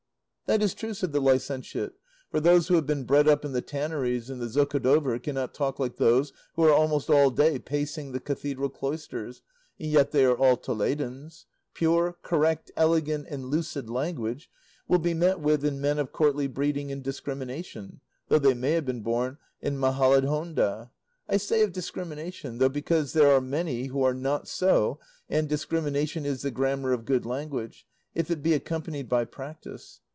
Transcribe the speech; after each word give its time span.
"That 0.51 0.61
is 0.61 0.73
true," 0.73 0.93
said 0.93 1.13
the 1.13 1.21
licentiate, 1.21 1.93
"for 2.29 2.41
those 2.41 2.67
who 2.67 2.73
have 2.75 2.85
been 2.85 3.05
bred 3.05 3.25
up 3.25 3.45
in 3.45 3.53
the 3.53 3.61
Tanneries 3.61 4.29
and 4.29 4.41
the 4.41 4.49
Zocodover 4.49 5.17
cannot 5.17 5.53
talk 5.53 5.79
like 5.79 5.95
those 5.95 6.33
who 6.57 6.63
are 6.63 6.73
almost 6.73 7.09
all 7.09 7.31
day 7.31 7.57
pacing 7.57 8.11
the 8.11 8.19
cathedral 8.19 8.67
cloisters, 8.67 9.41
and 9.79 9.89
yet 9.89 10.11
they 10.11 10.25
are 10.25 10.35
all 10.37 10.57
Toledans. 10.57 11.45
Pure, 11.73 12.17
correct, 12.21 12.69
elegant 12.75 13.27
and 13.29 13.45
lucid 13.45 13.89
language 13.89 14.49
will 14.89 14.99
be 14.99 15.13
met 15.13 15.39
with 15.39 15.63
in 15.63 15.79
men 15.79 15.97
of 15.97 16.11
courtly 16.11 16.47
breeding 16.47 16.91
and 16.91 17.01
discrimination, 17.01 18.01
though 18.27 18.37
they 18.37 18.53
may 18.53 18.73
have 18.73 18.83
been 18.85 19.03
born 19.03 19.37
in 19.61 19.77
Majalahonda; 19.77 20.91
I 21.29 21.37
say 21.37 21.61
of 21.63 21.71
discrimination, 21.71 22.57
because 22.57 23.13
there 23.13 23.31
are 23.31 23.39
many 23.39 23.85
who 23.85 24.03
are 24.03 24.13
not 24.13 24.49
so, 24.49 24.99
and 25.29 25.47
discrimination 25.47 26.25
is 26.25 26.41
the 26.41 26.51
grammar 26.51 26.91
of 26.91 27.05
good 27.05 27.25
language, 27.25 27.87
if 28.13 28.29
it 28.29 28.43
be 28.43 28.53
accompanied 28.53 29.07
by 29.07 29.23
practice. 29.23 30.01